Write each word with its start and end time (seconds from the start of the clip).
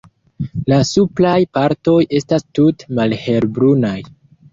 La 0.71 0.77
supraj 0.91 1.33
partoj 1.57 1.97
estas 2.19 2.45
tute 2.61 2.89
malhelbrunaj. 3.01 3.95